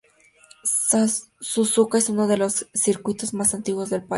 [0.63, 4.09] Suzuka es un uno de los circuitos más antiguos del país.